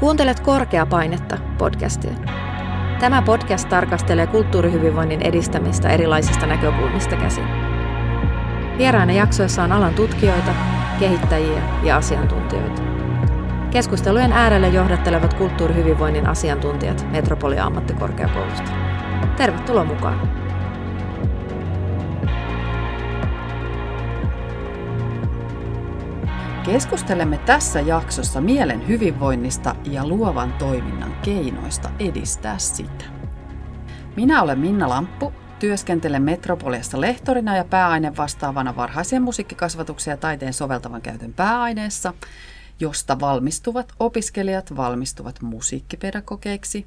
[0.00, 2.10] Kuuntelet Korkeapainetta podcastia.
[3.00, 7.44] Tämä podcast tarkastelee kulttuurihyvinvoinnin edistämistä erilaisista näkökulmista käsin.
[8.78, 10.54] Vieraina jaksoissa on alan tutkijoita,
[10.98, 12.82] kehittäjiä ja asiantuntijoita.
[13.70, 18.70] Keskustelujen äärelle johdattelevat kulttuurihyvinvoinnin asiantuntijat Metropolia ammattikorkeakoulusta.
[19.36, 20.35] Tervetuloa mukaan!
[26.66, 33.04] Keskustelemme tässä jaksossa mielen hyvinvoinnista ja luovan toiminnan keinoista edistää sitä.
[34.16, 41.02] Minä olen Minna Lamppu, työskentelen Metropoliassa lehtorina ja pääaine vastaavana varhaisen musiikkikasvatuksen ja taiteen soveltavan
[41.02, 42.14] käytön pääaineessa,
[42.80, 46.86] josta valmistuvat opiskelijat valmistuvat musiikkipedagogeiksi.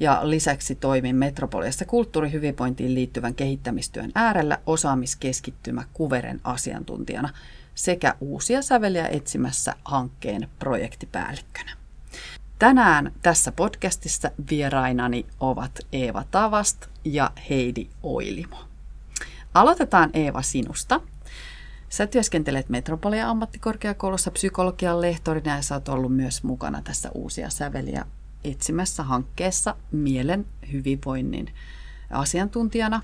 [0.00, 7.28] Ja lisäksi toimin Metropoliassa kulttuurihyvinvointiin liittyvän kehittämistyön äärellä osaamiskeskittymä Kuveren asiantuntijana–
[7.78, 11.76] sekä uusia säveliä etsimässä hankkeen projektipäällikkönä.
[12.58, 18.56] Tänään tässä podcastissa vierainani ovat Eeva Tavast ja Heidi Oilimo.
[19.54, 21.00] Aloitetaan Eeva sinusta.
[21.88, 28.06] Sä työskentelet Metropolia ammattikorkeakoulussa psykologian lehtorina ja sä oot ollut myös mukana tässä uusia säveliä
[28.44, 31.54] etsimässä hankkeessa mielen hyvinvoinnin
[32.10, 33.02] asiantuntijana.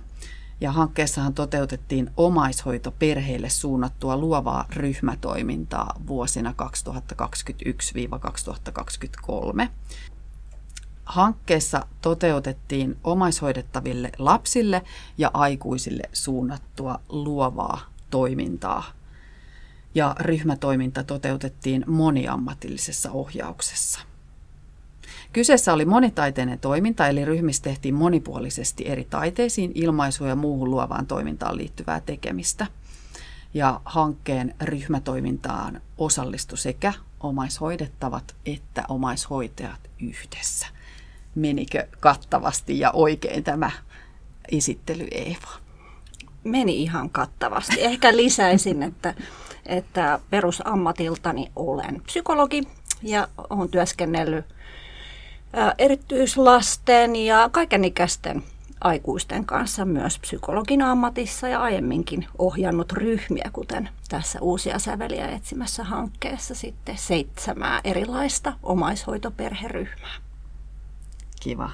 [0.61, 6.55] Ja hankkeessahan toteutettiin omaishoitoperheille suunnattua luovaa ryhmätoimintaa vuosina
[9.65, 9.69] 2021-2023.
[11.05, 14.83] Hankkeessa toteutettiin omaishoidettaville lapsille
[15.19, 18.85] ja aikuisille suunnattua luovaa toimintaa.
[19.95, 24.01] Ja ryhmätoiminta toteutettiin moniammatillisessa ohjauksessa.
[25.35, 31.57] Kyseessä oli monitaiteinen toiminta, eli ryhmissä tehtiin monipuolisesti eri taiteisiin, ilmaisuun ja muuhun luovaan toimintaan
[31.57, 32.67] liittyvää tekemistä.
[33.55, 40.67] Ja hankkeen ryhmätoimintaan osallistui sekä omaishoidettavat että omaishoitajat yhdessä.
[41.35, 43.71] Menikö kattavasti ja oikein tämä
[44.53, 45.51] esittely Eeva?
[46.45, 47.77] Meni ihan kattavasti.
[47.79, 49.15] Ehkä lisäisin, että,
[49.67, 52.63] että perusammatiltani olen psykologi
[53.03, 54.55] ja olen työskennellyt
[55.79, 58.43] erityislasten ja kaikenikäisten
[58.81, 66.55] aikuisten kanssa myös psykologin ammatissa ja aiemminkin ohjannut ryhmiä, kuten tässä uusia säveliä etsimässä hankkeessa
[66.55, 70.15] sitten seitsemää erilaista omaishoitoperheryhmää.
[71.41, 71.71] Kiva.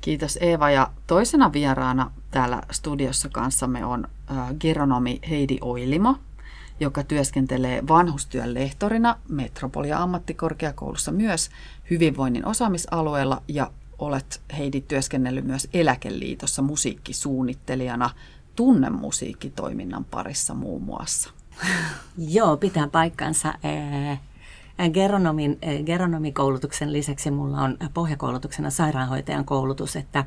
[0.00, 0.70] Kiitos Eeva.
[0.70, 4.08] Ja toisena vieraana täällä studiossa kanssamme on
[4.60, 6.16] geronomi Heidi Oilimo,
[6.80, 11.50] joka työskentelee vanhustyön lehtorina Metropolia ammattikorkeakoulussa myös
[11.90, 18.10] hyvinvoinnin osaamisalueella ja olet Heidi työskennellyt myös Eläkeliitossa musiikkisuunnittelijana
[18.56, 21.30] tunnemusiikkitoiminnan parissa muun muassa.
[22.18, 23.54] Joo, pitää paikkansa.
[24.92, 30.24] Geronomin, geronomikoulutuksen lisäksi mulla on pohjakoulutuksena sairaanhoitajan koulutus, että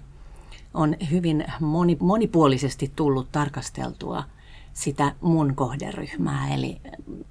[0.73, 4.23] on hyvin moni, monipuolisesti tullut tarkasteltua–
[4.73, 6.81] sitä mun kohderyhmää, eli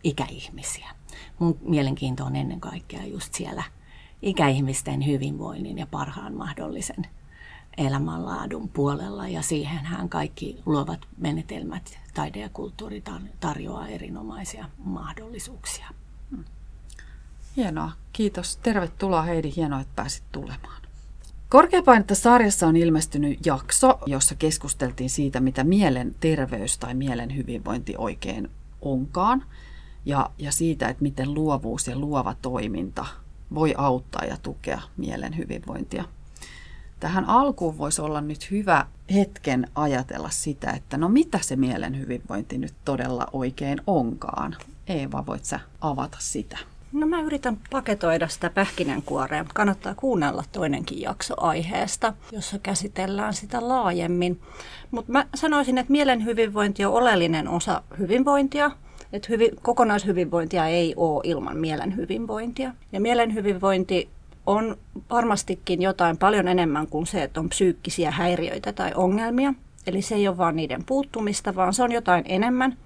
[0.04, 0.90] ikäihmisiä.
[1.38, 3.62] Mun mielenkiinto on ennen kaikkea just siellä
[4.22, 7.06] ikäihmisten hyvinvoinnin ja parhaan mahdollisen
[7.76, 13.02] elämänlaadun puolella ja siihenhän kaikki luovat menetelmät, taide ja kulttuuri
[13.40, 15.88] tarjoaa erinomaisia mahdollisuuksia.
[17.56, 17.92] Hienoa.
[18.12, 18.56] Kiitos.
[18.56, 19.52] Tervetuloa Heidi.
[19.56, 20.81] Hienoa, että pääsit tulemaan.
[21.52, 28.50] Korkeapainetta sarjassa on ilmestynyt jakso, jossa keskusteltiin siitä, mitä mielen terveys tai mielen hyvinvointi oikein
[28.82, 29.44] onkaan.
[30.04, 33.06] Ja, ja siitä, että miten luovuus ja luova toiminta
[33.54, 36.04] voi auttaa ja tukea mielen hyvinvointia.
[37.00, 42.58] Tähän alkuun voisi olla nyt hyvä hetken ajatella sitä, että no mitä se mielen hyvinvointi
[42.58, 44.56] nyt todella oikein onkaan.
[44.86, 46.58] Eeva, voit sä avata sitä?
[46.92, 49.44] No mä yritän paketoida sitä pähkinänkuorea.
[49.54, 54.40] Kannattaa kuunnella toinenkin jakso aiheesta, jossa käsitellään sitä laajemmin.
[54.90, 58.70] Mutta mä sanoisin, että mielen hyvinvointi on oleellinen osa hyvinvointia.
[59.12, 62.72] Että hyvi, kokonaishyvinvointia ei ole ilman mielen hyvinvointia.
[62.92, 64.08] Ja mielen hyvinvointi
[64.46, 64.76] on
[65.10, 69.54] varmastikin jotain paljon enemmän kuin se, että on psyykkisiä häiriöitä tai ongelmia.
[69.86, 72.76] Eli se ei ole vain niiden puuttumista, vaan se on jotain enemmän–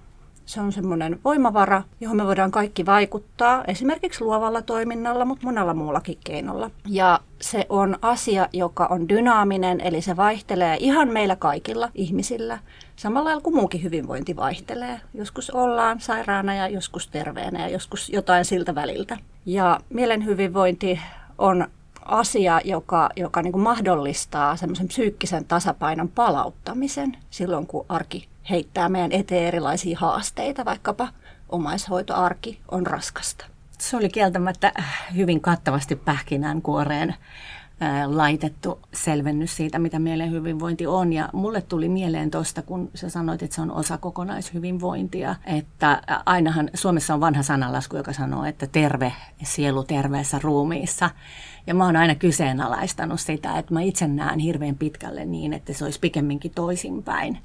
[0.47, 6.17] se on semmoinen voimavara, johon me voidaan kaikki vaikuttaa, esimerkiksi luovalla toiminnalla, mutta monella muullakin
[6.23, 6.71] keinolla.
[6.85, 12.59] Ja se on asia, joka on dynaaminen, eli se vaihtelee ihan meillä kaikilla ihmisillä,
[12.95, 15.01] samalla lailla kuin muukin hyvinvointi vaihtelee.
[15.13, 19.17] Joskus ollaan sairaana ja joskus terveenä ja joskus jotain siltä väliltä.
[19.45, 20.99] Ja mielen hyvinvointi
[21.37, 21.67] on
[22.05, 29.11] asia, joka, joka niin kuin mahdollistaa semmoisen psyykkisen tasapainon palauttamisen silloin, kun arki heittää meidän
[29.11, 31.07] eteen erilaisia haasteita, vaikkapa
[31.49, 33.45] omaishoitoarki on raskasta.
[33.79, 34.71] Se oli kieltämättä
[35.15, 37.15] hyvin kattavasti pähkinänkuoreen
[38.05, 41.13] laitettu selvennys siitä, mitä mielen hyvinvointi on.
[41.13, 46.69] Ja mulle tuli mieleen tuosta, kun sä sanoit, että se on osa kokonaishyvinvointia, että ainahan
[46.73, 49.13] Suomessa on vanha sanalasku, joka sanoo, että terve
[49.43, 51.09] sielu terveessä ruumiissa.
[51.67, 55.83] Ja mä oon aina kyseenalaistanut sitä, että mä itse näen hirveän pitkälle niin, että se
[55.83, 57.37] olisi pikemminkin toisinpäin.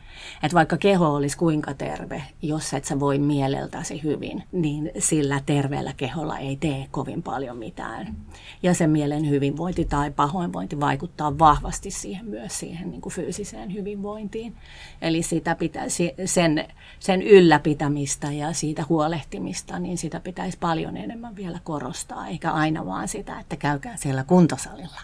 [0.43, 5.93] Että vaikka keho olisi kuinka terve, jos et sä voi mieleltäsi hyvin, niin sillä terveellä
[5.97, 8.17] keholla ei tee kovin paljon mitään.
[8.63, 14.57] Ja se mielen hyvinvointi tai pahoinvointi vaikuttaa vahvasti siihen myös siihen niin kuin fyysiseen hyvinvointiin.
[15.01, 21.59] Eli sitä pitäisi, sen, sen ylläpitämistä ja siitä huolehtimista, niin sitä pitäisi paljon enemmän vielä
[21.65, 25.01] korostaa, eikä aina vaan sitä, että käykää siellä kuntosalilla.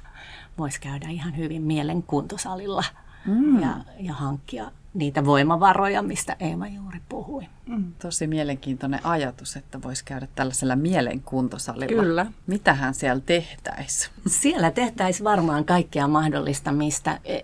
[0.58, 2.84] Voisi käydä ihan hyvin mielen kuntosalilla
[3.26, 3.60] mm.
[3.60, 7.42] ja, ja hankkia niitä voimavaroja, mistä Eeva juuri puhui.
[7.66, 7.92] Mm.
[8.02, 12.02] Tosi mielenkiintoinen ajatus, että voisi käydä tällaisella mielenkuntosalilla.
[12.02, 12.26] Kyllä.
[12.46, 14.12] Mitähän siellä tehtäisiin?
[14.26, 17.40] Siellä tehtäisiin varmaan kaikkea mahdollista, mistä e,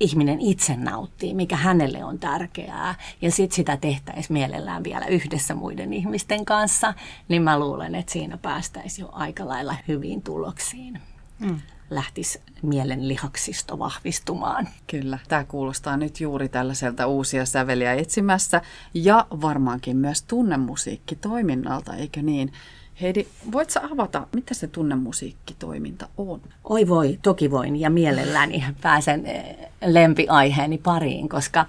[0.00, 2.94] ihminen itse nauttii, mikä hänelle on tärkeää.
[3.22, 6.94] Ja sitten sitä tehtäisiin mielellään vielä yhdessä muiden ihmisten kanssa.
[7.28, 11.00] Niin mä luulen, että siinä päästäisiin jo aika lailla hyviin tuloksiin.
[11.38, 11.60] Mm
[11.94, 14.68] lähtisi mielen lihaksisto vahvistumaan.
[14.86, 18.62] Kyllä, tämä kuulostaa nyt juuri tällaiselta uusia säveliä etsimässä
[18.94, 22.52] ja varmaankin myös tunnemusiikkitoiminnalta, eikö niin?
[23.00, 26.40] Heidi, voitko avata, mitä se tunnemusiikkitoiminta on?
[26.64, 31.66] Oi voi, toki voin ja mielelläni pääsen eh, lempiaiheeni pariin, koska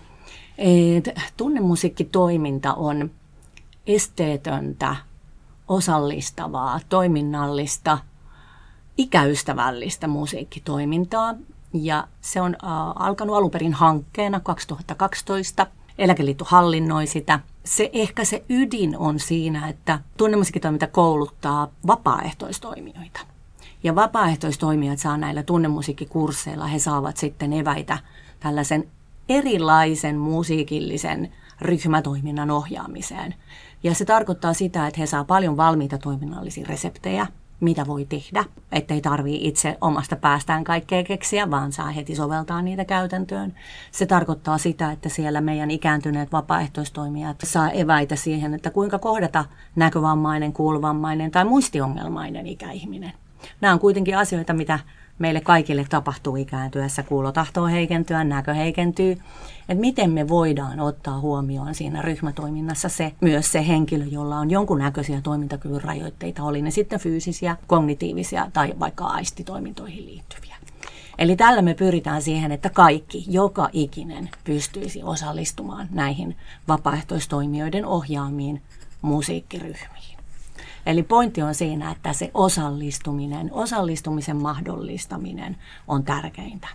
[1.37, 3.11] tunnemusiikkitoiminta on
[3.87, 4.95] esteetöntä,
[5.67, 7.97] osallistavaa, toiminnallista–
[8.97, 11.35] ikäystävällistä musiikkitoimintaa.
[11.73, 15.67] Ja se on äh, alkanut alun perin hankkeena 2012.
[15.97, 17.39] Eläkeliitto hallinnoi sitä.
[17.65, 23.19] Se ehkä se ydin on siinä, että tunnemusiikkitoiminta kouluttaa vapaaehtoistoimijoita.
[23.83, 27.97] Ja vapaaehtoistoimijat saa näillä tunnemusiikkikursseilla, he saavat sitten eväitä
[28.39, 28.87] tällaisen
[29.29, 33.35] erilaisen musiikillisen ryhmätoiminnan ohjaamiseen.
[33.83, 37.27] Ja se tarkoittaa sitä, että he saa paljon valmiita toiminnallisia reseptejä–
[37.63, 42.85] mitä voi tehdä, ettei tarvii itse omasta päästään kaikkea keksiä, vaan saa heti soveltaa niitä
[42.85, 43.53] käytäntöön.
[43.91, 49.45] Se tarkoittaa sitä, että siellä meidän ikääntyneet vapaaehtoistoimijat saa eväitä siihen, että kuinka kohdata
[49.75, 53.13] näkövammainen, kuulovammainen tai muistiongelmainen ikäihminen.
[53.61, 54.79] Nämä on kuitenkin asioita, mitä
[55.19, 57.03] meille kaikille tapahtuu ikääntyessä.
[57.03, 59.11] Kuulo tahtoo heikentyä, näkö heikentyy.
[59.69, 65.21] Että miten me voidaan ottaa huomioon siinä ryhmätoiminnassa se, myös se henkilö, jolla on jonkunnäköisiä
[65.21, 70.55] toimintakyvyn rajoitteita, oli ne sitten fyysisiä, kognitiivisia tai vaikka aistitoimintoihin liittyviä.
[71.17, 76.37] Eli tällä me pyritään siihen, että kaikki, joka ikinen, pystyisi osallistumaan näihin
[76.67, 78.61] vapaaehtoistoimijoiden ohjaamiin
[79.01, 79.92] musiikkiryhmiin.
[80.85, 85.57] Eli pointti on siinä, että se osallistuminen, osallistumisen mahdollistaminen
[85.87, 86.67] on tärkeintä.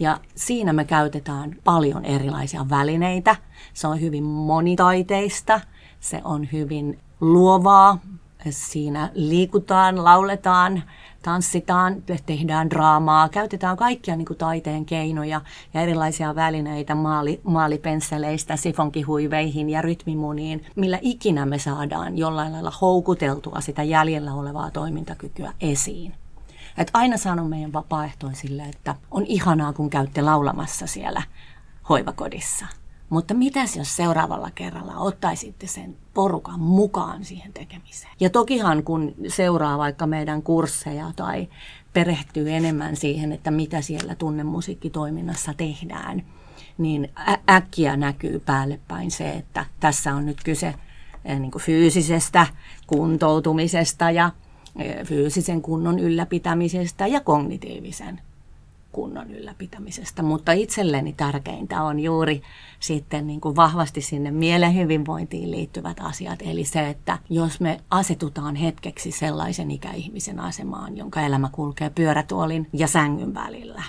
[0.00, 3.36] Ja siinä me käytetään paljon erilaisia välineitä.
[3.74, 5.60] Se on hyvin monitaiteista,
[6.00, 7.98] se on hyvin luovaa.
[8.50, 10.82] Siinä liikutaan, lauletaan,
[11.22, 15.40] tanssitaan, tehdään draamaa, käytetään kaikkia niin kuin taiteen keinoja
[15.74, 23.60] ja erilaisia välineitä maali, maalipensseleistä sifonkihuiveihin ja rytmimuniin, millä ikinä me saadaan jollain lailla houkuteltua
[23.60, 26.14] sitä jäljellä olevaa toimintakykyä esiin.
[26.78, 31.22] Et aina sanon meidän vapaaehtoisille, että on ihanaa, kun käytte laulamassa siellä
[31.88, 32.66] hoivakodissa–
[33.12, 38.12] mutta mitäs jos seuraavalla kerralla ottaisitte sen porukan mukaan siihen tekemiseen?
[38.20, 41.48] Ja tokihan kun seuraa vaikka meidän kursseja tai
[41.92, 46.22] perehtyy enemmän siihen, että mitä siellä tunnemusiikkitoiminnassa tehdään,
[46.78, 47.08] niin
[47.50, 50.74] äkkiä näkyy päälle päin se, että tässä on nyt kyse
[51.24, 52.46] niin kuin fyysisestä
[52.86, 54.30] kuntoutumisesta ja
[55.04, 58.20] fyysisen kunnon ylläpitämisestä ja kognitiivisen
[58.92, 60.22] kunnon ylläpitämisestä.
[60.22, 62.42] Mutta itselleni tärkeintä on juuri
[62.80, 66.38] sitten niin kuin vahvasti sinne mielen hyvinvointiin liittyvät asiat.
[66.42, 72.86] Eli se, että jos me asetutaan hetkeksi sellaisen ikäihmisen asemaan, jonka elämä kulkee pyörätuolin ja
[72.86, 73.82] sängyn välillä,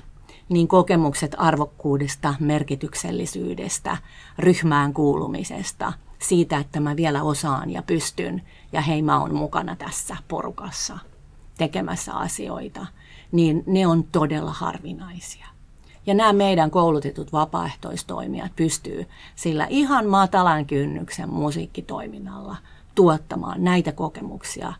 [0.49, 3.97] niin kokemukset arvokkuudesta, merkityksellisyydestä,
[4.39, 8.41] ryhmään kuulumisesta, siitä, että mä vielä osaan ja pystyn
[8.71, 10.99] ja hei mä oon mukana tässä porukassa
[11.57, 12.85] tekemässä asioita,
[13.31, 15.47] niin ne on todella harvinaisia.
[16.05, 19.05] Ja nämä meidän koulutetut vapaaehtoistoimijat pystyy
[19.35, 22.57] sillä ihan matalan kynnyksen musiikkitoiminnalla
[22.95, 24.73] tuottamaan näitä kokemuksia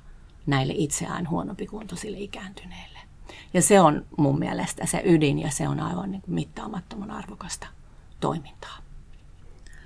[0.46, 3.00] näille itseään huonopikuntoisille ikääntyneille.
[3.54, 7.68] Ja se on mun mielestä se ydin ja se on aivan niin kuin mittaamattoman arvokasta
[8.20, 8.78] toimintaa.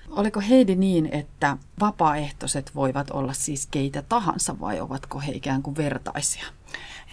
[0.10, 5.77] Oliko Heidi niin, että vapaaehtoiset voivat olla siis keitä tahansa vai ovatko he ikään kuin
[5.77, 6.46] vertaisia?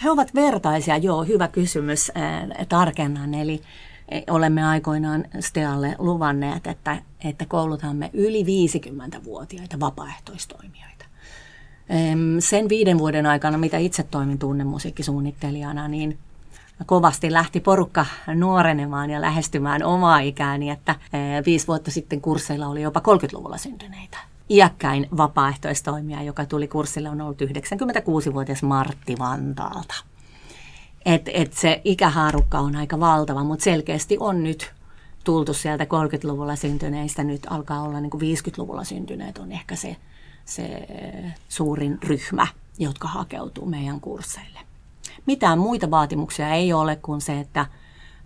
[0.03, 3.35] He ovat vertaisia, joo, hyvä kysymys, äh, tarkennan.
[3.35, 3.63] Eli
[4.09, 11.05] e, olemme aikoinaan Stealle luvanneet, että, että koulutamme yli 50-vuotiaita vapaaehtoistoimijoita.
[12.39, 16.19] Sen viiden vuoden aikana, mitä itse toimin tunnemusiikkisuunnittelijana, niin
[16.87, 22.83] kovasti lähti porukka nuorenemaan ja lähestymään omaa ikääni, että e, viisi vuotta sitten kursseilla oli
[22.83, 24.19] jopa 30-luvulla syntyneitä.
[24.51, 29.95] Iäkkäin vapaaehtoistoimija, joka tuli kurssille, on ollut 96-vuotias Martti Vantaalta.
[31.05, 34.73] Et, et se ikähaarukka on aika valtava, mutta selkeästi on nyt
[35.25, 39.97] tultu sieltä 30-luvulla syntyneistä, nyt alkaa olla niin kuin 50-luvulla syntyneet on ehkä se,
[40.45, 40.87] se
[41.49, 42.47] suurin ryhmä,
[42.79, 44.61] jotka hakeutuu meidän kursseille.
[45.27, 47.67] Mitään muita vaatimuksia ei ole kuin se, että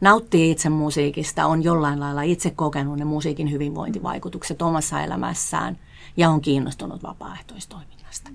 [0.00, 5.78] nauttii itse musiikista, on jollain lailla itse kokenut ne musiikin hyvinvointivaikutukset omassa elämässään
[6.18, 8.30] ja on kiinnostunut vapaaehtoistoiminnasta.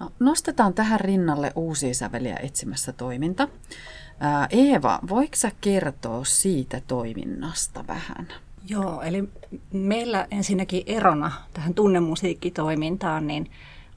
[0.00, 3.48] No, nostetaan tähän rinnalle uusia säveliä etsimässä toiminta.
[4.20, 8.28] Ää, Eeva, voiko sä kertoa siitä toiminnasta vähän?
[8.68, 9.28] Joo, eli
[9.72, 13.50] meillä ensinnäkin erona tähän tunnemusiikkitoimintaan, niin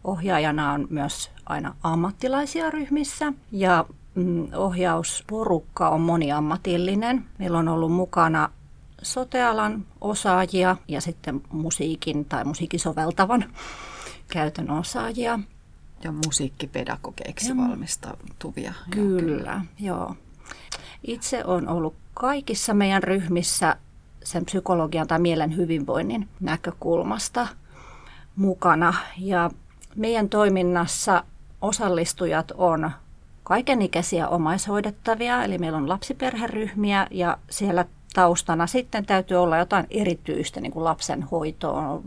[0.04, 7.26] ohjaajana on myös aina ammattilaisia ryhmissä ja mm, ohjausporukka on moniammatillinen.
[7.38, 8.50] Meillä on ollut mukana
[9.06, 13.46] sotealan osaajia ja sitten musiikin tai musiikisoveltavan
[14.28, 15.40] käytön osaajia.
[16.04, 18.74] Ja musiikkipedagogeiksi ja, valmistautuvia.
[18.90, 20.16] Kyllä, joo, joo.
[21.04, 23.76] Itse on ollut kaikissa meidän ryhmissä
[24.24, 27.48] sen psykologian tai mielen hyvinvoinnin näkökulmasta
[28.36, 28.94] mukana.
[29.18, 29.52] Ja
[29.96, 31.24] meidän toiminnassa
[31.62, 32.92] osallistujat on
[33.44, 37.86] kaikenikäisiä omaishoidettavia, eli meillä on lapsiperheryhmiä ja siellä
[38.16, 42.04] taustana sitten täytyy olla jotain erityistä niin kuin lapsen hoitoon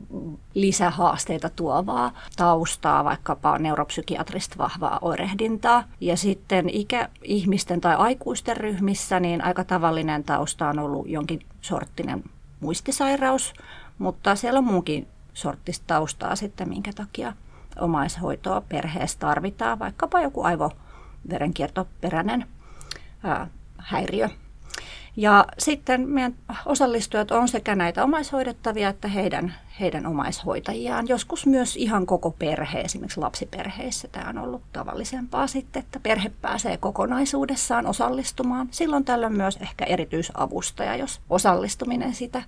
[0.55, 5.85] lisähaasteita tuovaa taustaa, vaikkapa neuropsykiatrista vahvaa oirehdintaa.
[6.01, 12.25] Ja sitten ikäihmisten tai aikuisten ryhmissä niin aika tavallinen tausta on ollut jonkin sorttinen
[12.61, 13.53] muistisairaus,
[13.99, 17.33] mutta siellä on muunkin sorttista taustaa sitten, minkä takia
[17.81, 22.47] omaishoitoa perheessä tarvitaan, vaikkapa joku aivoverenkiertoperäinen
[23.25, 23.47] ää,
[23.79, 24.29] häiriö
[25.19, 26.35] ja sitten meidän
[26.67, 31.09] osallistujat on sekä näitä omaishoidettavia että heidän, heidän omaishoitajiaan.
[31.09, 36.77] Joskus myös ihan koko perhe, esimerkiksi lapsiperheissä tämä on ollut tavallisempaa sitten, että perhe pääsee
[36.77, 38.69] kokonaisuudessaan osallistumaan.
[38.71, 42.43] Silloin tällöin myös ehkä erityisavustaja, jos osallistuminen sitä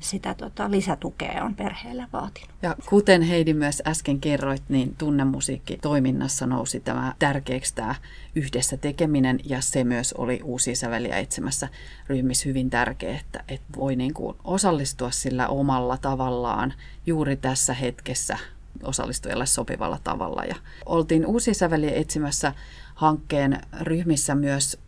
[0.00, 2.50] sitä tota, lisätukea on perheelle vaatinut.
[2.62, 7.94] Ja kuten Heidi myös äsken kerroit, niin tunnemusiikkitoiminnassa nousi tämä tärkeäksi tämä
[8.34, 11.68] yhdessä tekeminen ja se myös oli uusia säveliä etsimässä
[12.06, 16.74] ryhmissä hyvin tärkeä, että, että voi niin kuin osallistua sillä omalla tavallaan
[17.06, 18.38] juuri tässä hetkessä
[18.82, 20.44] osallistujalle sopivalla tavalla.
[20.44, 20.54] Ja
[20.86, 22.52] oltiin uusia säveliä etsimässä
[22.94, 24.78] hankkeen ryhmissä myös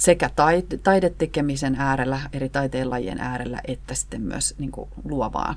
[0.00, 0.30] sekä
[0.82, 5.56] taidetekemisen äärellä, eri taiteenlajien äärellä, että sitten myös niin kuin luovaa,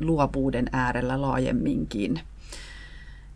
[0.00, 2.20] luovuuden äärellä laajemminkin.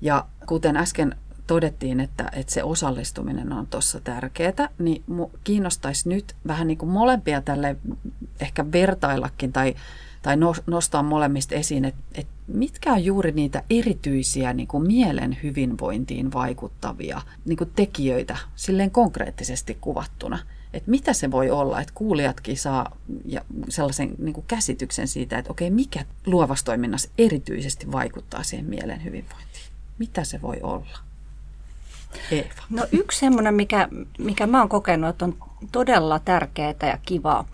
[0.00, 1.16] Ja kuten äsken
[1.46, 5.04] todettiin, että, että se osallistuminen on tuossa tärkeää, niin
[5.44, 7.76] kiinnostaisi nyt vähän niin kuin molempia tälle
[8.40, 9.74] ehkä vertaillakin tai
[10.26, 16.32] tai nostaa molemmista esiin, että, että mitkä on juuri niitä erityisiä niin kuin mielen hyvinvointiin
[16.32, 20.38] vaikuttavia niin kuin tekijöitä silleen konkreettisesti kuvattuna.
[20.72, 25.50] Että mitä se voi olla, että kuulijatkin saa ja sellaisen niin kuin käsityksen siitä, että
[25.50, 29.64] okei, mikä luovassa toiminnassa erityisesti vaikuttaa siihen mielen hyvinvointiin.
[29.98, 30.98] Mitä se voi olla?
[32.30, 32.62] Eeva.
[32.70, 35.36] No yksi semmoinen, mikä, mikä mä oon kokenut, että on
[35.72, 37.48] todella tärkeää ja kivaa,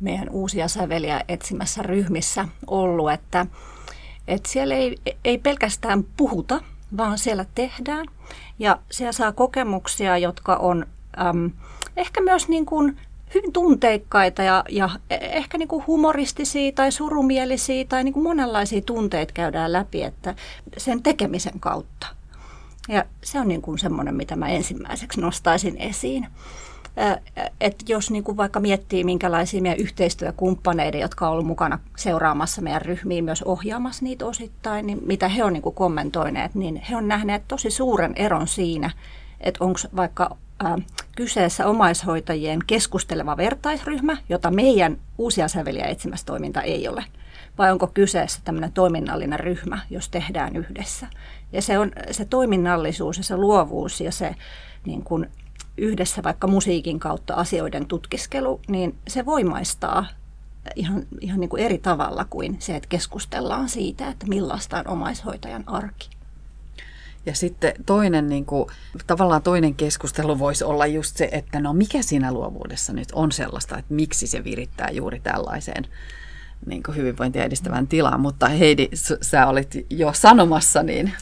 [0.00, 3.46] meidän uusia säveliä etsimässä ryhmissä ollut, että,
[4.28, 6.60] että siellä ei, ei pelkästään puhuta,
[6.96, 8.06] vaan siellä tehdään.
[8.58, 10.86] Ja siellä saa kokemuksia, jotka on
[11.20, 11.50] äm,
[11.96, 12.96] ehkä myös niin kuin
[13.34, 19.32] hyvin tunteikkaita ja, ja ehkä niin kuin humoristisia tai surumielisiä tai niin kuin monenlaisia tunteita
[19.32, 20.34] käydään läpi että
[20.76, 22.06] sen tekemisen kautta.
[22.88, 26.26] Ja se on niin kuin semmoinen, mitä mä ensimmäiseksi nostaisin esiin
[27.60, 32.82] että jos niin kuin vaikka miettii, minkälaisia meidän yhteistyökumppaneiden, jotka on ollut mukana seuraamassa meidän
[32.82, 37.08] ryhmiä, myös ohjaamassa niitä osittain, niin mitä he on niin kuin kommentoineet, niin he on
[37.08, 38.90] nähneet tosi suuren eron siinä,
[39.40, 40.36] että onko vaikka
[41.16, 47.04] kyseessä omaishoitajien keskusteleva vertaisryhmä, jota meidän uusia säveliä etsimässä toiminta ei ole,
[47.58, 51.06] vai onko kyseessä tämmöinen toiminnallinen ryhmä, jos tehdään yhdessä.
[51.52, 54.34] Ja se, on, se toiminnallisuus ja se luovuus ja se
[54.86, 55.26] niin kuin
[55.78, 60.06] yhdessä vaikka musiikin kautta asioiden tutkiskelu, niin se voimaistaa
[60.76, 65.64] ihan, ihan niin kuin eri tavalla kuin se, että keskustellaan siitä, että millaista on omaishoitajan
[65.66, 66.10] arki.
[67.26, 68.68] Ja sitten toinen, niin kuin,
[69.06, 73.78] tavallaan toinen keskustelu voisi olla just se, että no mikä siinä luovuudessa nyt on sellaista,
[73.78, 75.84] että miksi se virittää juuri tällaiseen
[76.66, 78.20] niin kuin hyvinvointia edistävän tilaan.
[78.20, 78.88] Mutta Heidi,
[79.22, 81.12] sä olit jo sanomassa, niin...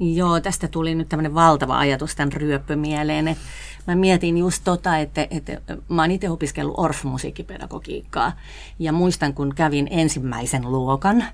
[0.00, 3.44] Joo, tästä tuli nyt tämmöinen valtava ajatus tämän ryöppömieleen, että
[3.86, 8.32] mä mietin just tota, että, että mä oon itse opiskellut Orff-musiikkipedagogiikkaa
[8.78, 11.24] ja muistan, kun kävin ensimmäisen luokan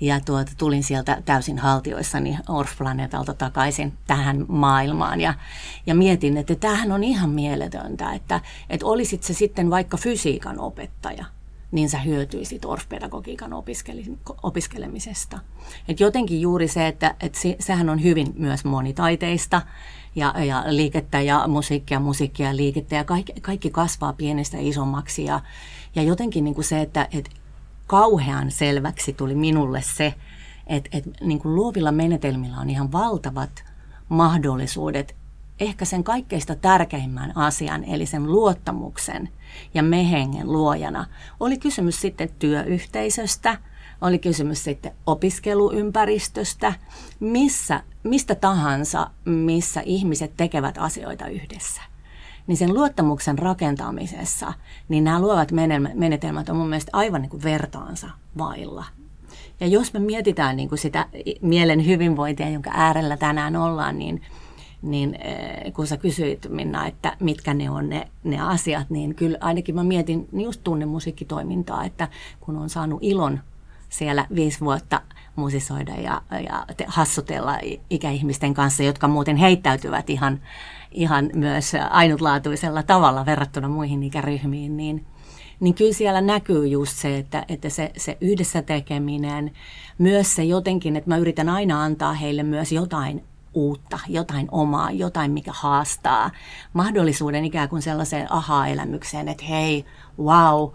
[0.00, 5.34] ja tuota, tulin sieltä täysin haltioissani Orff-planeetalta takaisin tähän maailmaan ja,
[5.86, 11.24] ja mietin, että tämähän on ihan mieletöntä, että, että olisit se sitten vaikka fysiikan opettaja–
[11.72, 13.50] niin sä hyötyisit orfpedagogiikan
[14.42, 15.38] opiskelemisesta.
[15.88, 19.62] Et jotenkin juuri se, että et se, sehän on hyvin myös monitaiteista
[20.14, 25.40] ja, ja liikettä ja musiikkia, musiikkia ja liikettä ja kaikki, kaikki kasvaa pienestä isommaksi ja,
[25.94, 27.30] ja jotenkin niin kuin se, että et
[27.86, 30.14] kauhean selväksi tuli minulle se,
[30.66, 33.64] että et, niin kuin luovilla menetelmillä on ihan valtavat
[34.08, 35.19] mahdollisuudet
[35.60, 39.28] ehkä sen kaikkeista tärkeimmän asian, eli sen luottamuksen
[39.74, 41.06] ja mehengen luojana.
[41.40, 43.58] Oli kysymys sitten työyhteisöstä,
[44.00, 46.72] oli kysymys sitten opiskeluympäristöstä,
[47.20, 51.82] missä, mistä tahansa, missä ihmiset tekevät asioita yhdessä.
[52.46, 54.52] Niin sen luottamuksen rakentamisessa,
[54.88, 55.52] niin nämä luovat
[55.94, 58.84] menetelmät on mun mielestä aivan niin kuin vertaansa vailla.
[59.60, 61.06] Ja jos me mietitään niin kuin sitä
[61.40, 64.22] mielen hyvinvointia, jonka äärellä tänään ollaan, niin–
[64.82, 69.38] niin eh, kun sä kysyit Minna, että mitkä ne on ne, ne asiat, niin kyllä
[69.40, 72.08] ainakin mä mietin just tunnemusiikkitoimintaa, että
[72.40, 73.40] kun on saanut ilon
[73.88, 75.00] siellä viisi vuotta
[75.36, 77.58] musisoida ja, ja te, hassutella
[77.90, 80.40] ikäihmisten kanssa, jotka muuten heittäytyvät ihan,
[80.92, 85.06] ihan myös ainutlaatuisella tavalla verrattuna muihin ikäryhmiin, niin,
[85.60, 89.50] niin kyllä siellä näkyy just se, että, että se, se yhdessä tekeminen,
[89.98, 95.30] myös se jotenkin, että mä yritän aina antaa heille myös jotain uutta, jotain omaa, jotain
[95.30, 96.30] mikä haastaa.
[96.72, 99.84] Mahdollisuuden ikään kuin sellaiseen aha-elämykseen, että hei,
[100.18, 100.68] wow,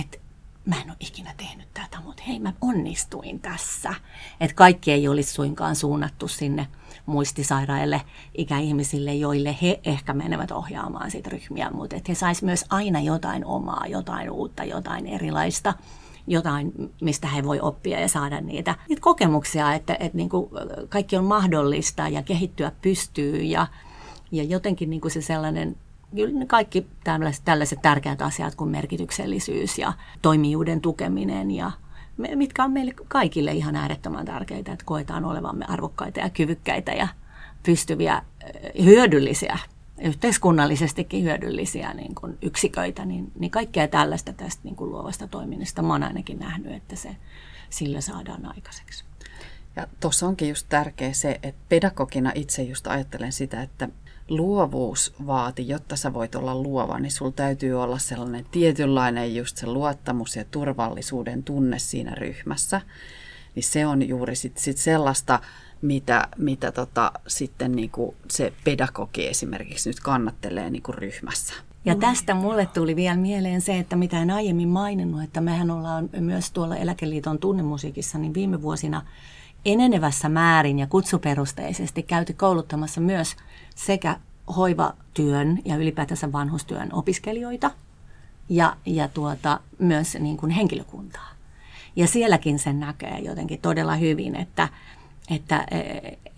[0.00, 0.18] että
[0.64, 3.94] mä en ole ikinä tehnyt tätä, mutta hei, mä onnistuin tässä.
[4.40, 6.68] Että kaikki ei olisi suinkaan suunnattu sinne
[7.06, 8.02] muistisairaille
[8.34, 13.44] ikäihmisille, joille he ehkä menevät ohjaamaan siitä ryhmiä, mutta että he saisivat myös aina jotain
[13.44, 15.74] omaa, jotain uutta, jotain erilaista
[16.28, 20.50] jotain, mistä he voi oppia ja saada niitä, niitä kokemuksia, että, että niin kuin
[20.88, 23.66] kaikki on mahdollista ja kehittyä pystyy ja,
[24.32, 25.76] ja jotenkin niin kuin se sellainen
[26.46, 31.70] kaikki tällaiset, tällaiset tärkeät asiat kuin merkityksellisyys ja toimijuuden tukeminen ja
[32.34, 37.08] mitkä on meille kaikille ihan äärettömän tärkeitä, että koetaan olevamme arvokkaita ja kyvykkäitä ja
[37.62, 38.22] pystyviä,
[38.84, 39.58] hyödyllisiä
[40.00, 46.02] yhteiskunnallisestikin hyödyllisiä niin kuin yksiköitä, niin, niin kaikkea tällaista tästä niin kuin luovasta toiminnasta oon
[46.02, 47.16] ainakin nähnyt, että se
[47.70, 49.04] sillä saadaan aikaiseksi.
[49.76, 53.88] Ja tuossa onkin just tärkeä se, että pedagogina itse just ajattelen sitä, että
[54.28, 59.66] luovuus vaati, jotta sä voit olla luova, niin sulla täytyy olla sellainen tietynlainen just se
[59.66, 62.80] luottamus ja turvallisuuden tunne siinä ryhmässä.
[63.58, 65.40] Niin se on juuri sit, sit sellaista,
[65.82, 71.54] mitä, mitä tota, sitten niin kuin se pedagogi esimerkiksi nyt kannattelee niin kuin ryhmässä.
[71.84, 76.10] Ja tästä mulle tuli vielä mieleen se, että mitä en aiemmin maininnut, että mehän ollaan
[76.20, 79.02] myös tuolla Eläkeliiton tunnemusiikissa niin viime vuosina
[79.64, 83.36] enenevässä määrin ja kutsuperusteisesti käyty kouluttamassa myös
[83.74, 84.16] sekä
[84.56, 87.70] hoivatyön ja ylipäätänsä vanhustyön opiskelijoita
[88.48, 91.37] ja, ja tuota, myös niin kuin henkilökuntaa.
[91.98, 94.68] Ja sielläkin sen näkee jotenkin todella hyvin, että
[95.30, 95.66] että,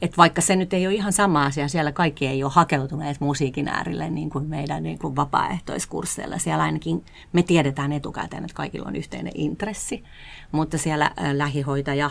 [0.02, 3.68] että vaikka se nyt ei ole ihan sama asia, siellä kaikki ei ole hakeutuneet musiikin
[3.68, 6.38] äärille niin kuin meidän niin kuin vapaaehtoiskursseilla.
[6.38, 10.04] Siellä ainakin me tiedetään etukäteen, että kaikilla on yhteinen intressi,
[10.52, 12.10] mutta siellä lähihoitaja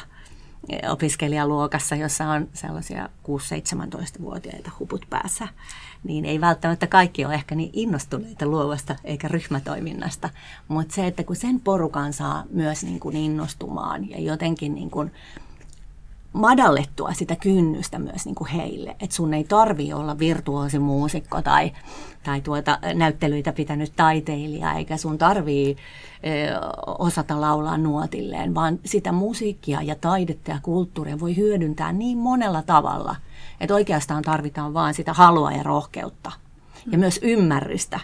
[0.89, 5.47] opiskelijaluokassa, jossa on sellaisia 6-17-vuotiaita huput päässä,
[6.03, 10.29] niin ei välttämättä kaikki ole ehkä niin innostuneita luovasta eikä ryhmätoiminnasta.
[10.67, 15.11] Mutta se, että kun sen porukan saa myös niin kuin innostumaan ja jotenkin niin kuin
[16.33, 18.95] madallettua sitä kynnystä myös niin kuin heille.
[18.99, 21.71] Että sun ei tarvi olla virtuoosi muusikko tai,
[22.23, 26.59] tai tuota, näyttelyitä pitänyt taiteilija, eikä sun tarvii ö,
[26.97, 33.15] osata laulaa nuotilleen, vaan sitä musiikkia ja taidetta ja kulttuuria voi hyödyntää niin monella tavalla,
[33.59, 36.31] että oikeastaan tarvitaan vaan sitä halua ja rohkeutta
[36.91, 37.99] ja myös ymmärrystä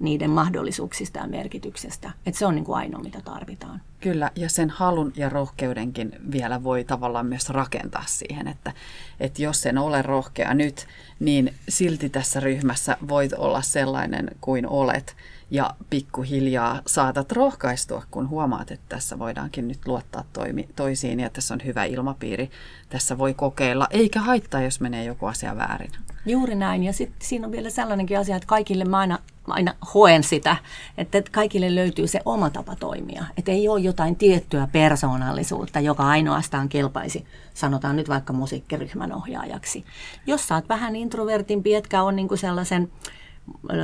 [0.00, 2.10] niiden mahdollisuuksista ja merkityksestä.
[2.26, 3.80] Että se on niin kuin ainoa, mitä tarvitaan.
[4.00, 8.72] Kyllä, ja sen halun ja rohkeudenkin vielä voi tavallaan myös rakentaa siihen, että,
[9.20, 10.86] että jos en ole rohkea nyt,
[11.20, 15.16] niin silti tässä ryhmässä voit olla sellainen kuin olet
[15.50, 21.54] ja pikkuhiljaa saatat rohkaistua, kun huomaat, että tässä voidaankin nyt luottaa toimi, toisiin ja tässä
[21.54, 22.50] on hyvä ilmapiiri.
[22.88, 25.90] Tässä voi kokeilla, eikä haittaa, jos menee joku asia väärin.
[26.26, 26.82] Juuri näin.
[26.82, 29.18] Ja sitten siinä on vielä sellainenkin asia, että kaikille mä aina,
[29.52, 30.56] aina hoen sitä,
[30.98, 33.24] että kaikille löytyy se oma tapa toimia.
[33.36, 39.84] Että ei ole jotain tiettyä persoonallisuutta, joka ainoastaan kelpaisi, sanotaan nyt vaikka musiikkiryhmän ohjaajaksi.
[40.26, 42.92] Jos sä oot vähän introvertimpi, etkä on niinku sellaisen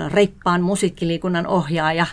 [0.08, 2.06] reippaan musiikkiliikunnan ohjaaja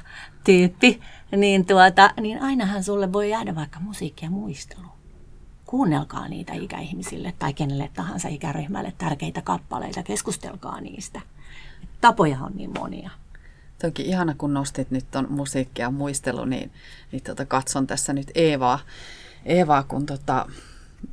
[0.43, 0.99] tyyppi,
[1.35, 4.87] niin, tuota, niin ainahan sulle voi jäädä vaikka musiikkia muistelu.
[5.65, 11.21] Kuunnelkaa niitä ikäihmisille tai kenelle tahansa ikäryhmälle tärkeitä kappaleita, keskustelkaa niistä.
[12.01, 13.09] Tapoja on niin monia.
[13.84, 16.72] Toki ihana, kun nostit nyt on musiikkia muistelu, niin,
[17.12, 18.80] niin tota, katson tässä nyt Eevaa,
[19.46, 20.46] Eevaa kun tota,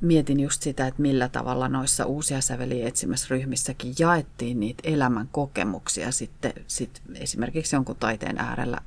[0.01, 6.13] mietin just sitä, että millä tavalla noissa uusia säveliä etsimässä ryhmissäkin jaettiin niitä elämän kokemuksia
[6.13, 8.79] sitten sit esimerkiksi jonkun taiteen äärellä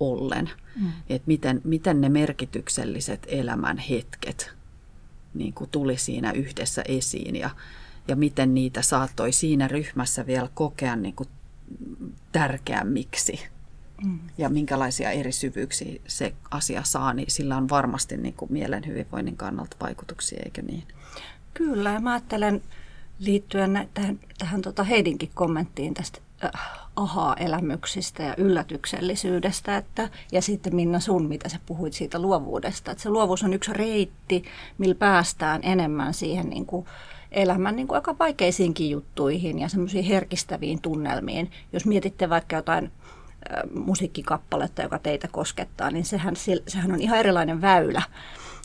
[0.00, 0.50] ollen.
[0.80, 0.92] Mm.
[1.08, 4.50] Että miten, miten ne merkitykselliset elämän hetket
[5.34, 7.50] niin kuin tuli siinä yhdessä esiin ja,
[8.08, 11.28] ja miten niitä saattoi siinä ryhmässä vielä kokea niin kuin
[12.32, 13.40] tärkeämmiksi
[14.04, 14.18] mm.
[14.38, 19.36] ja minkälaisia eri syvyyksiä se asia saa, niin sillä on varmasti niin kuin mielen hyvinvoinnin
[19.36, 20.82] kannalta vaikutuksia, eikö niin?
[21.54, 22.62] Kyllä, ja mä ajattelen
[23.18, 26.50] liittyen tähän, tähän tota Heidinkin kommenttiin tästä äh,
[26.96, 33.10] aha-elämyksistä ja yllätyksellisyydestä, että, ja sitten Minna sun, mitä sä puhuit siitä luovuudesta, että se
[33.10, 34.44] luovuus on yksi reitti,
[34.78, 36.86] millä päästään enemmän siihen niin kuin
[37.32, 41.50] elämän niin kuin aika vaikeisiinkin juttuihin ja semmoisiin herkistäviin tunnelmiin.
[41.72, 42.92] Jos mietitte vaikka jotain
[43.74, 46.34] musiikkikappaletta, joka teitä koskettaa, niin sehän,
[46.68, 48.02] sehän on ihan erilainen väylä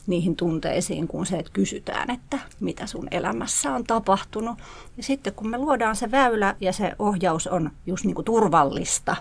[0.06, 4.58] niihin tunteisiin kuin se, että kysytään, että mitä sun elämässä on tapahtunut.
[4.96, 9.16] Ja sitten kun me luodaan se väylä ja se ohjaus on just niin kuin turvallista,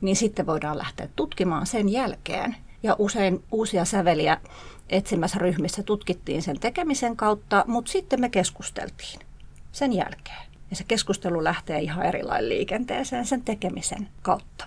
[0.00, 2.56] niin sitten voidaan lähteä tutkimaan sen jälkeen.
[2.82, 4.40] Ja usein uusia säveliä
[4.90, 9.20] etsimässä ryhmissä tutkittiin sen tekemisen kautta, mutta sitten me keskusteltiin
[9.72, 10.50] sen jälkeen.
[10.70, 14.66] Ja se keskustelu lähtee ihan erilainen liikenteeseen sen tekemisen kautta.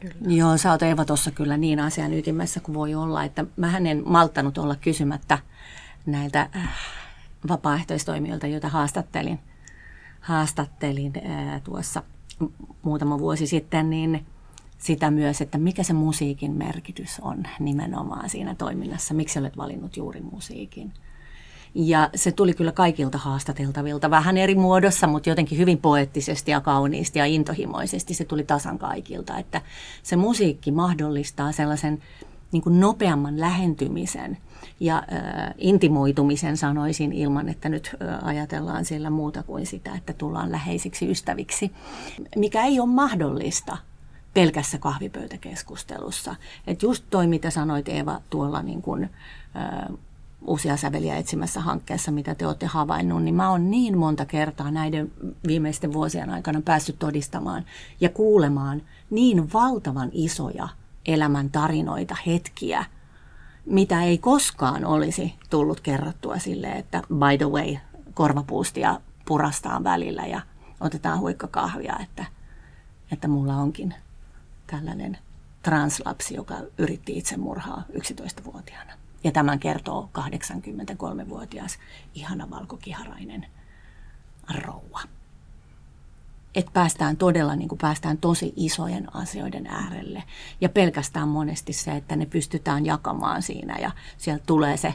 [0.00, 0.14] Kyllä.
[0.34, 4.02] Joo, sä oot Eeva tuossa kyllä niin asian ytimessä kuin voi olla, että mä en
[4.06, 5.38] malttanut olla kysymättä
[6.06, 6.68] näiltä äh,
[7.48, 9.38] vapaaehtoistoimijoilta, joita haastattelin,
[10.20, 12.02] haastattelin ää, äh, tuossa
[12.82, 14.26] muutama vuosi sitten, niin
[14.82, 20.20] sitä myös, että mikä se musiikin merkitys on nimenomaan siinä toiminnassa, miksi olet valinnut juuri
[20.20, 20.92] musiikin.
[21.74, 27.18] Ja se tuli kyllä kaikilta haastateltavilta, vähän eri muodossa, mutta jotenkin hyvin poettisesti ja kauniisti
[27.18, 29.38] ja intohimoisesti se tuli tasan kaikilta.
[29.38, 29.60] Että
[30.02, 32.02] se musiikki mahdollistaa sellaisen
[32.52, 34.38] niin kuin nopeamman lähentymisen
[34.80, 40.52] ja äh, intimoitumisen sanoisin ilman, että nyt äh, ajatellaan siellä muuta kuin sitä, että tullaan
[40.52, 41.72] läheisiksi ystäviksi,
[42.36, 43.76] mikä ei ole mahdollista
[44.34, 46.36] pelkässä kahvipöytäkeskustelussa.
[46.66, 49.02] Et just toi, mitä sanoit Eeva tuolla niin kuin,
[49.56, 49.98] äh,
[50.46, 55.12] uusia säveliä etsimässä hankkeessa, mitä te olette havainnut, niin mä oon niin monta kertaa näiden
[55.46, 57.64] viimeisten vuosien aikana päässyt todistamaan
[58.00, 60.68] ja kuulemaan niin valtavan isoja
[61.06, 62.84] elämän tarinoita, hetkiä,
[63.66, 67.76] mitä ei koskaan olisi tullut kerrottua sille, että by the way,
[68.14, 70.40] korvapuustia purastaan välillä ja
[70.80, 72.24] otetaan huikkakahvia, että,
[73.12, 73.94] että mulla onkin
[74.72, 75.18] tällainen
[75.62, 78.92] translapsi, joka yritti itsemurhaa 11-vuotiaana.
[79.24, 81.78] Ja tämän kertoo 83-vuotias
[82.14, 83.46] ihana valkokiharainen
[84.54, 85.00] rouva.
[86.54, 90.22] Että päästään todella niin päästään tosi isojen asioiden äärelle.
[90.60, 94.94] Ja pelkästään monesti se, että ne pystytään jakamaan siinä ja sieltä tulee se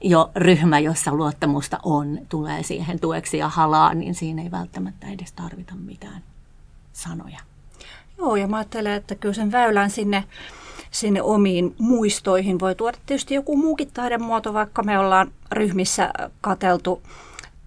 [0.00, 5.32] jo ryhmä, jossa luottamusta on, tulee siihen tueksi ja halaa, niin siinä ei välttämättä edes
[5.32, 6.22] tarvita mitään
[6.92, 7.40] sanoja.
[8.18, 10.24] Joo, ja mä ajattelen, että kyllä sen väylän sinne
[10.90, 17.02] sinne omiin muistoihin voi tuoda tietysti joku muukin taidemuoto, vaikka me ollaan ryhmissä kateltu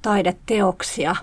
[0.01, 1.15] taideteoksia.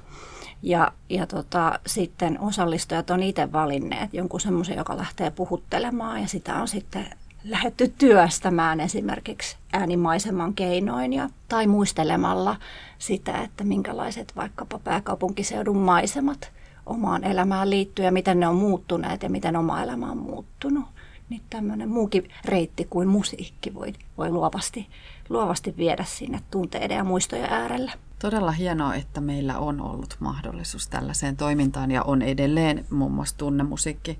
[0.63, 6.55] Ja, ja tota, sitten osallistujat on itse valinneet jonkun semmoisen, joka lähtee puhuttelemaan ja sitä
[6.55, 7.07] on sitten
[7.45, 12.57] lähetty työstämään esimerkiksi äänimaiseman keinoin ja, tai muistelemalla
[12.99, 16.53] sitä, että minkälaiset vaikkapa pääkaupunkiseudun maisemat
[16.87, 20.85] omaan elämään liittyy ja miten ne on muuttuneet ja miten oma elämä on muuttunut
[21.29, 24.89] niin tämmöinen muukin reitti kuin musiikki voi, voi luovasti,
[25.29, 27.93] luovasti viedä sinne tunteiden ja muistojen äärelle.
[28.19, 34.19] Todella hienoa, että meillä on ollut mahdollisuus tällaiseen toimintaan ja on edelleen muun muassa tunnemusiikki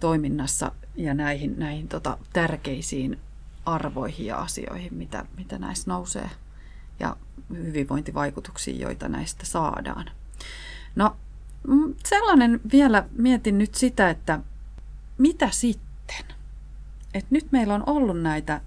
[0.00, 3.18] toiminnassa ja näihin, näihin tota, tärkeisiin
[3.66, 6.30] arvoihin ja asioihin, mitä, mitä näissä nousee
[7.00, 7.16] ja
[7.50, 10.10] hyvinvointivaikutuksiin, joita näistä saadaan.
[10.96, 11.16] No
[12.04, 14.40] sellainen vielä mietin nyt sitä, että
[15.18, 16.24] mitä sitten?
[17.14, 18.60] Et nyt meillä on ollut näitä,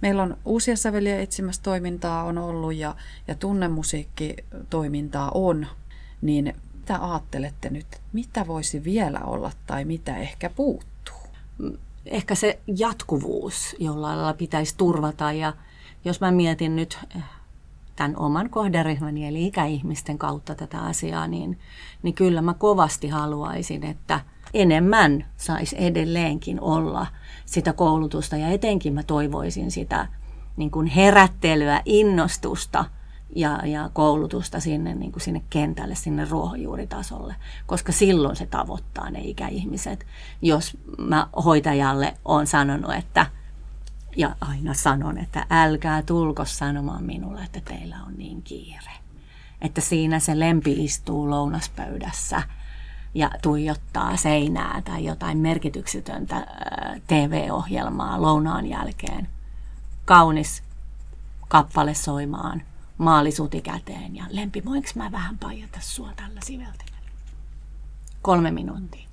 [0.00, 2.94] meillä on uusia säveliä etsimässä toimintaa on ollut ja,
[3.28, 5.66] ja tunnemusiikkitoimintaa on,
[6.20, 6.54] niin
[6.90, 11.20] mitä ajattelette nyt, mitä voisi vielä olla tai mitä ehkä puuttuu?
[12.06, 15.52] Ehkä se jatkuvuus jollain lailla pitäisi turvata ja
[16.04, 17.22] jos mä mietin nyt eh,
[18.00, 21.58] tämän oman kohderyhmäni eli ikäihmisten kautta tätä asiaa, niin,
[22.02, 24.20] niin kyllä mä kovasti haluaisin, että
[24.54, 27.06] enemmän saisi edelleenkin olla
[27.46, 30.06] sitä koulutusta ja etenkin mä toivoisin sitä
[30.56, 32.84] niin kuin herättelyä, innostusta–
[33.36, 37.34] ja, ja koulutusta sinne, niin kuin sinne kentälle, sinne ruohonjuuritasolle,
[37.66, 40.06] koska silloin se tavoittaa ne ikäihmiset.
[40.42, 43.26] Jos mä hoitajalle on sanonut, että
[44.16, 48.92] ja aina sanon, että älkää tulko sanomaan minulle, että teillä on niin kiire.
[49.60, 52.42] Että siinä se lempi istuu lounaspöydässä
[53.14, 56.46] ja tuijottaa seinää tai jotain merkityksetöntä
[57.06, 59.28] TV-ohjelmaa lounaan jälkeen.
[60.04, 60.62] Kaunis
[61.48, 62.62] kappale soimaan
[62.98, 67.10] maalisuti käteen ja lempi, voinko mä vähän paijata sua tällä siveltimellä?
[68.22, 69.06] Kolme minuuttia.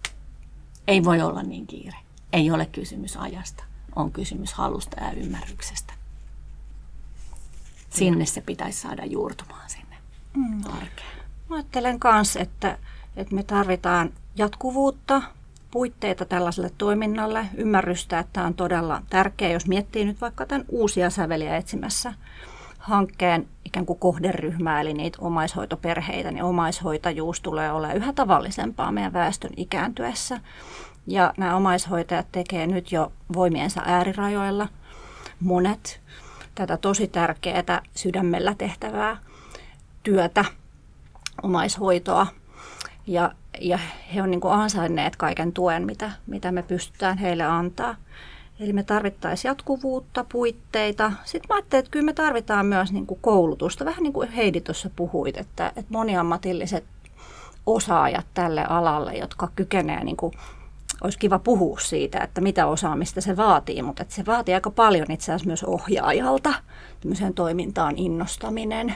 [0.87, 1.97] Ei voi olla niin kiire.
[2.33, 3.63] Ei ole kysymys ajasta.
[3.97, 5.93] On kysymys halusta ja ymmärryksestä.
[7.89, 9.95] Sinne se pitäisi saada juurtumaan sinne
[10.33, 10.61] mm.
[10.65, 11.17] arkeen.
[11.49, 12.77] Mä ajattelen myös, että,
[13.15, 15.21] että me tarvitaan jatkuvuutta,
[15.71, 21.09] puitteita tällaiselle toiminnalle, ymmärrystä, että tämä on todella tärkeää, jos miettii nyt vaikka tämän uusia
[21.09, 22.13] säveliä etsimässä
[22.79, 29.51] hankkeen ikään kuin kohderyhmää, eli niitä omaishoitoperheitä, niin omaishoitajuus tulee olemaan yhä tavallisempaa meidän väestön
[29.57, 30.39] ikääntyessä.
[31.07, 34.67] Ja nämä omaishoitajat tekee nyt jo voimiensa äärirajoilla
[35.39, 36.01] monet
[36.55, 39.17] tätä tosi tärkeää sydämellä tehtävää
[40.03, 40.45] työtä,
[41.43, 42.27] omaishoitoa.
[43.07, 43.79] Ja, ja
[44.13, 47.95] he on niin kuin ansainneet kaiken tuen, mitä, mitä me pystytään heille antaa.
[48.59, 51.11] Eli me tarvittaisiin jatkuvuutta, puitteita.
[51.25, 53.85] Sitten mä ajattelin, että kyllä me tarvitaan myös niin kuin koulutusta.
[53.85, 56.83] Vähän niin kuin Heidi tuossa puhuit, että, että moniammatilliset
[57.65, 60.33] osaajat tälle alalle, jotka kykenevät, niin kuin,
[61.03, 65.11] olisi kiva puhua siitä, että mitä osaamista se vaatii, mutta että se vaatii aika paljon
[65.11, 66.53] itse asiassa myös ohjaajalta,
[67.01, 68.95] tämmöiseen toimintaan innostaminen,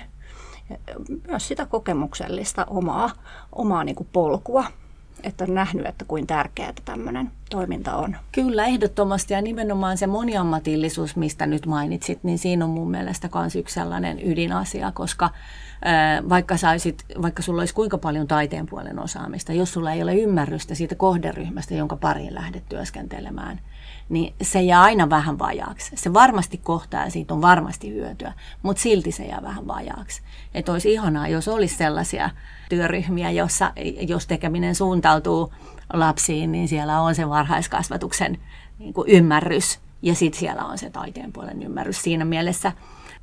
[1.27, 3.11] myös sitä kokemuksellista omaa,
[3.51, 4.63] omaa niin kuin polkua
[5.23, 8.15] että on nähnyt, että kuin tärkeää tämmöinen toiminta on.
[8.31, 9.33] Kyllä, ehdottomasti.
[9.33, 14.19] Ja nimenomaan se moniammatillisuus, mistä nyt mainitsit, niin siinä on mun mielestä myös yksi sellainen
[14.27, 15.29] ydinasia, koska
[16.29, 20.75] vaikka, saisit, vaikka sulla olisi kuinka paljon taiteen puolen osaamista, jos sulla ei ole ymmärrystä
[20.75, 23.59] siitä kohderyhmästä, jonka pariin lähdet työskentelemään,
[24.11, 25.91] niin se jää aina vähän vajaaksi.
[25.95, 30.21] Se varmasti kohtaa ja siitä on varmasti hyötyä, mutta silti se jää vähän vajaaksi.
[30.53, 32.29] Että olisi ihanaa, jos olisi sellaisia
[32.69, 33.73] työryhmiä, jossa,
[34.07, 35.53] jos tekeminen suuntautuu
[35.93, 38.37] lapsiin, niin siellä on se varhaiskasvatuksen
[38.79, 42.01] niin kuin ymmärrys ja sitten siellä on se taiteen puolen ymmärrys.
[42.01, 42.71] Siinä mielessä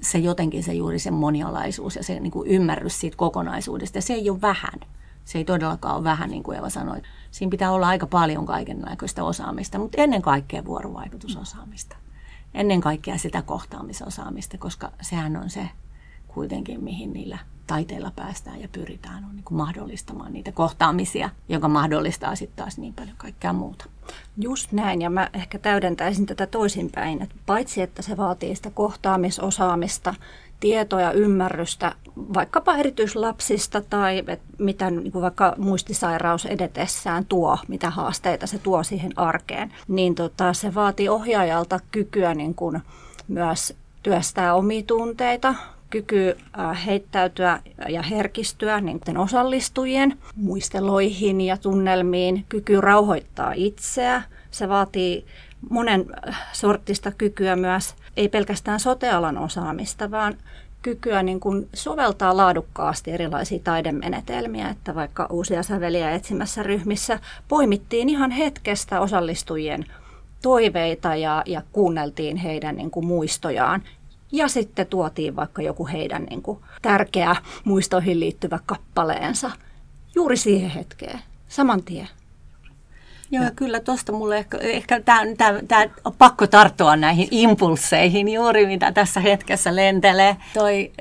[0.00, 4.00] se jotenkin se juuri se monialaisuus ja se niin kuin ymmärrys siitä kokonaisuudesta.
[4.00, 4.80] Se ei ole vähän.
[5.24, 7.02] Se ei todellakaan ole vähän, niin kuin Eva sanoi.
[7.30, 11.96] Siinä pitää olla aika paljon kaikenlaista osaamista, mutta ennen kaikkea vuorovaikutusosaamista.
[12.54, 15.70] Ennen kaikkea sitä kohtaamisosaamista, koska sehän on se
[16.28, 22.34] kuitenkin, mihin niillä taiteilla päästään ja pyritään on niin kuin mahdollistamaan niitä kohtaamisia, joka mahdollistaa
[22.34, 23.84] sitten taas niin paljon kaikkea muuta.
[24.38, 30.14] Just näin, ja mä ehkä täydentäisin tätä toisinpäin, että paitsi että se vaatii sitä kohtaamisosaamista,
[30.60, 31.92] tietoa ja ymmärrystä
[32.34, 34.24] vaikkapa erityislapsista tai
[34.58, 40.52] mitä niin kuin vaikka muistisairaus edetessään tuo, mitä haasteita se tuo siihen arkeen, niin tota,
[40.52, 42.80] se vaatii ohjaajalta kykyä niin kuin
[43.28, 45.54] myös työstää omia tunteita,
[45.90, 46.36] kyky
[46.86, 54.22] heittäytyä ja herkistyä niin osallistujien muisteloihin ja tunnelmiin, kyky rauhoittaa itseä.
[54.50, 55.24] Se vaatii
[55.70, 56.06] monen
[56.52, 60.34] sortista kykyä myös, ei pelkästään sotealan osaamista, vaan
[60.82, 68.30] kykyä niin kuin soveltaa laadukkaasti erilaisia taidemenetelmiä, että vaikka uusia säveliä etsimässä ryhmissä poimittiin ihan
[68.30, 69.84] hetkestä osallistujien
[70.42, 73.82] toiveita ja, ja kuunneltiin heidän niin kuin muistojaan
[74.32, 79.50] ja sitten tuotiin vaikka joku heidän niin kuin, tärkeä muistoihin liittyvä kappaleensa
[80.14, 82.08] juuri siihen hetkeen, saman tien.
[83.30, 88.92] Joo, ja kyllä tuosta mulle ehkä, ehkä tämä on pakko tarttua näihin impulseihin juuri, mitä
[88.92, 90.36] tässä hetkessä lentelee.
[90.54, 90.92] Toi,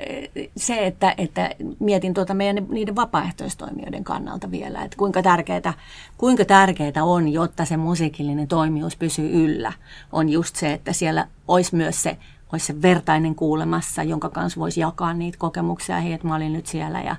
[0.56, 5.74] se, että, että mietin tuota meidän niiden vapaaehtoistoimijoiden kannalta vielä, että kuinka tärkeää,
[6.18, 9.72] kuinka tärkeää on, jotta se musiikillinen toimijuus pysyy yllä,
[10.12, 12.16] on just se, että siellä olisi myös se
[12.52, 16.00] olisi se vertainen kuulemassa, jonka kanssa voisi jakaa niitä kokemuksia.
[16.00, 17.16] Hei, että mä olin nyt siellä ja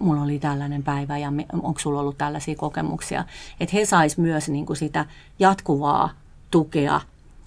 [0.00, 3.24] mulla oli tällainen päivä ja onko sulla ollut tällaisia kokemuksia.
[3.60, 5.06] Että he sais myös niin kuin sitä
[5.38, 6.10] jatkuvaa
[6.50, 7.00] tukea,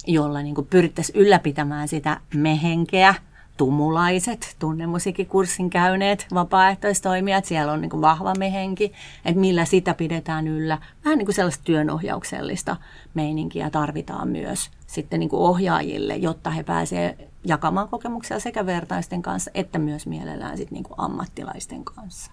[0.08, 3.16] jolla niin kuin pyrittäisiin ylläpitämään sitä mehenkeä,
[3.58, 8.94] tumulaiset, tunnemusiikkikurssin käyneet vapaaehtoistoimijat, siellä on niin vahva mehenki,
[9.26, 10.78] että millä sitä pidetään yllä.
[11.06, 12.78] Vähän niin kuin sellaista työnohjauksellista
[13.14, 19.52] meininkiä tarvitaan myös sitten niin kuin ohjaajille, jotta he pääsevät jakamaan kokemuksia sekä vertaisten kanssa
[19.54, 22.32] että myös mielellään sitten niin kuin ammattilaisten kanssa.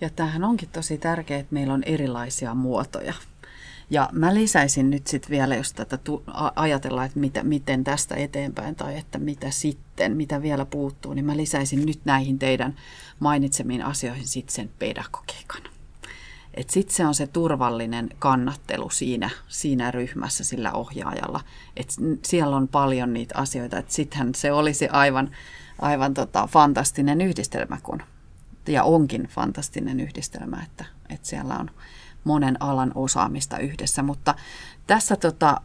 [0.00, 3.14] Ja tämähän onkin tosi tärkeää, että meillä on erilaisia muotoja.
[3.90, 6.24] Ja mä lisäisin nyt sitten vielä, jos tätä tu-
[6.56, 11.36] ajatellaan, että mitä, miten tästä eteenpäin tai että mitä sitten, mitä vielä puuttuu, niin mä
[11.36, 12.76] lisäisin nyt näihin teidän
[13.20, 15.62] mainitsemiin asioihin sitten sen pedagogiikan.
[16.54, 21.40] Että sitten se on se turvallinen kannattelu siinä, siinä ryhmässä sillä ohjaajalla.
[21.76, 21.94] Että
[22.24, 25.30] siellä on paljon niitä asioita, että sittenhän se olisi aivan,
[25.78, 28.02] aivan tota, fantastinen yhdistelmä, kun,
[28.68, 31.70] ja onkin fantastinen yhdistelmä, että, että siellä on
[32.24, 34.02] monen alan osaamista yhdessä.
[34.02, 34.34] Mutta
[34.86, 35.60] tässä tota,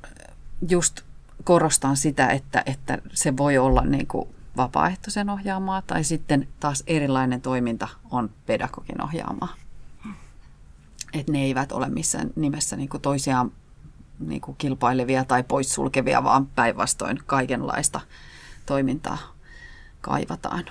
[0.69, 1.02] just
[1.43, 7.41] korostan sitä, että, että se voi olla niin kuin vapaaehtoisen ohjaamaa tai sitten taas erilainen
[7.41, 9.56] toiminta on pedagogin ohjaamaa
[11.13, 13.52] että ne eivät ole missään nimessä niin kuin toisiaan
[14.19, 18.02] niin kuin kilpailevia tai poissulkevia, vaan päinvastoin kaikenlaista
[18.65, 19.17] toimintaa
[20.02, 20.65] kaivataan.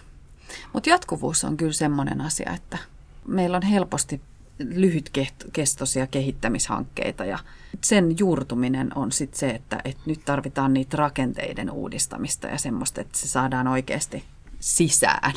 [0.73, 2.79] Mutta jatkuvuus on kyllä semmoinen asia, että
[3.27, 4.21] meillä on helposti
[4.59, 7.39] lyhytkestoisia kehittämishankkeita ja
[7.85, 13.19] sen juurtuminen on sitten se, että, että nyt tarvitaan niitä rakenteiden uudistamista ja semmoista, että
[13.19, 14.25] se saadaan oikeasti
[14.61, 15.33] sisään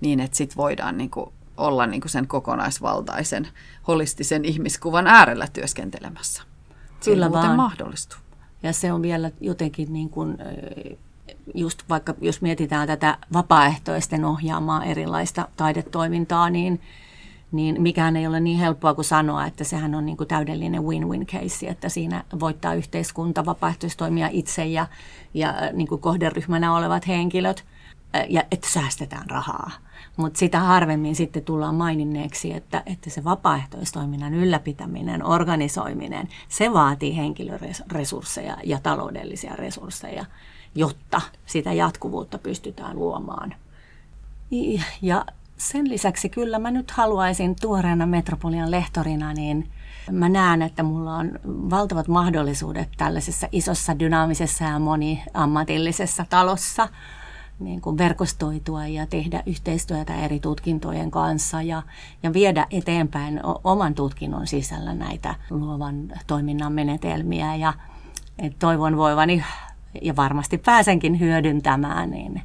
[0.00, 3.48] niin, että sitten voidaan niin kuin olla niin kuin sen kokonaisvaltaisen,
[3.88, 6.42] holistisen ihmiskuvan äärellä työskentelemässä.
[7.00, 7.56] Se Kyllä vaan.
[7.56, 8.18] mahdollistuu.
[8.62, 10.38] Ja se on vielä jotenkin niin kuin,
[11.54, 16.80] just vaikka jos mietitään tätä vapaaehtoisten ohjaamaa erilaista taidetoimintaa, niin,
[17.52, 21.26] niin mikään ei ole niin helppoa kuin sanoa, että sehän on niin kuin täydellinen win-win
[21.26, 24.86] case, että siinä voittaa yhteiskunta, vapaaehtoistoimija itse ja,
[25.34, 27.64] ja niin kuin kohderyhmänä olevat henkilöt,
[28.28, 29.70] ja että säästetään rahaa.
[30.16, 38.56] Mutta sitä harvemmin sitten tullaan maininneeksi, että, että se vapaaehtoistoiminnan ylläpitäminen, organisoiminen, se vaatii henkilöresursseja
[38.64, 40.24] ja taloudellisia resursseja,
[40.74, 43.54] jotta sitä jatkuvuutta pystytään luomaan.
[45.02, 45.24] Ja
[45.56, 49.68] sen lisäksi kyllä mä nyt haluaisin tuoreena Metropolian lehtorina, niin
[50.10, 56.88] mä näen, että mulla on valtavat mahdollisuudet tällaisessa isossa, dynaamisessa ja moniammatillisessa talossa–
[57.58, 61.82] niin kuin verkostoitua ja tehdä yhteistyötä eri tutkintojen kanssa ja,
[62.22, 67.54] ja viedä eteenpäin oman tutkinnon sisällä näitä luovan toiminnan menetelmiä.
[67.54, 67.72] Ja
[68.58, 69.44] toivon voivani
[70.02, 72.42] ja varmasti pääsenkin hyödyntämään niin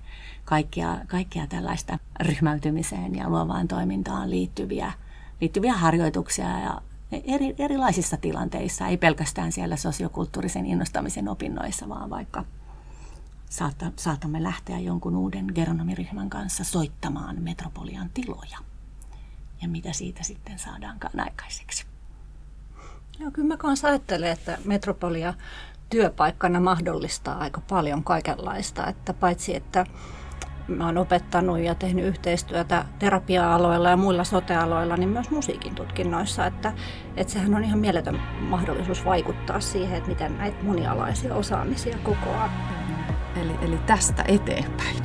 [0.52, 4.92] kaikkia, kaikkia tällaista ryhmäytymiseen ja luovaan toimintaan liittyviä,
[5.42, 12.46] liittyviä harjoituksia ja eri, erilaisissa tilanteissa, ei pelkästään siellä sosiokulttuurisen innostamisen opinnoissa, vaan vaikka
[13.50, 18.58] saatta, saatamme lähteä jonkun uuden geronomiryhmän kanssa soittamaan metropolian tiloja.
[19.62, 21.86] Ja mitä siitä sitten saadaankaan aikaiseksi.
[23.20, 25.34] Joo, kyllä mä kanssa ajattelen, että metropolia
[25.90, 28.88] työpaikkana mahdollistaa aika paljon kaikenlaista.
[28.88, 29.86] Että paitsi, että
[30.68, 36.46] mä oon opettanut ja tehnyt yhteistyötä terapia-aloilla ja muilla sotealoilla, niin myös musiikin tutkinnoissa.
[36.46, 36.74] Että,
[37.18, 42.50] että sehän on ihan mieletön mahdollisuus vaikuttaa siihen, että miten näitä monialaisia osaamisia kokoaa.
[43.42, 45.04] Eli, eli tästä eteenpäin.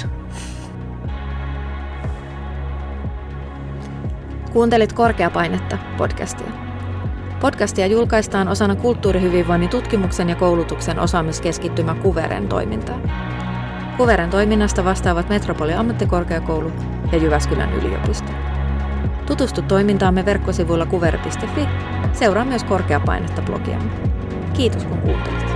[4.53, 6.51] Kuuntelit Korkeapainetta podcastia.
[7.41, 13.01] Podcastia julkaistaan osana kulttuurihyvinvoinnin tutkimuksen ja koulutuksen osaamiskeskittymä Kuveren toimintaa.
[13.97, 16.73] Kuveren toiminnasta vastaavat Metropoli ammattikorkeakoulu
[17.13, 18.33] ja Jyväskylän yliopisto.
[19.27, 21.69] Tutustu toimintaamme verkkosivuilla kuver.fi.
[22.13, 23.91] Seuraa myös korkeapainetta blogiamme.
[24.53, 25.56] Kiitos kun kuuntelit.